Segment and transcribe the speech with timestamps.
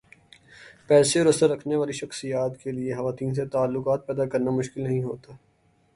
[0.87, 5.33] پیسے اور اثر رکھنے والی شخصیات کیلئے خواتین سے تعلقات پیدا کرنا مشکل نہیں ہوتا۔